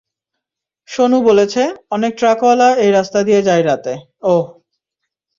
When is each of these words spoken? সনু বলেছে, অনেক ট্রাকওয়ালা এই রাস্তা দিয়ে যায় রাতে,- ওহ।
সনু 0.89 1.17
বলেছে, 1.21 1.61
অনেক 1.89 2.11
ট্রাকওয়ালা 2.17 2.69
এই 2.75 2.91
রাস্তা 2.91 3.19
দিয়ে 3.23 3.41
যায় 3.41 3.63
রাতে,- 3.63 3.93
ওহ। 4.31 4.45